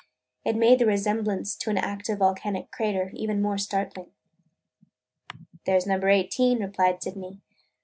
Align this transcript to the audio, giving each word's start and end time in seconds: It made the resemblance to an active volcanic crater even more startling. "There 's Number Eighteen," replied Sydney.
It 0.43 0.55
made 0.55 0.79
the 0.79 0.87
resemblance 0.87 1.55
to 1.57 1.69
an 1.69 1.77
active 1.77 2.17
volcanic 2.17 2.71
crater 2.71 3.11
even 3.13 3.39
more 3.39 3.59
startling. 3.59 4.09
"There 5.65 5.79
's 5.79 5.85
Number 5.85 6.09
Eighteen," 6.09 6.57
replied 6.59 7.03
Sydney. 7.03 7.39